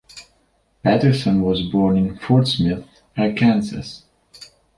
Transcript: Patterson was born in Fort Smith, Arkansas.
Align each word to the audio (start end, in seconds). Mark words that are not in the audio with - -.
Patterson 0.81 1.43
was 1.43 1.61
born 1.61 1.95
in 1.95 2.17
Fort 2.17 2.47
Smith, 2.47 2.87
Arkansas. 3.15 4.01